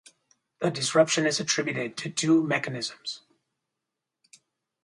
[0.61, 3.21] The disruption is attributed to two mechanisms.